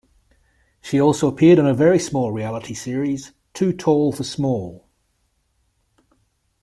She 0.81 0.99
also 0.99 1.27
appeared 1.27 1.59
on 1.59 1.67
a 1.67 1.75
very 1.75 1.99
small 1.99 2.31
reality 2.31 2.73
series, 2.73 3.33
"Too 3.53 3.71
Tall 3.71 4.11
For 4.11 4.23
Small". 4.23 4.89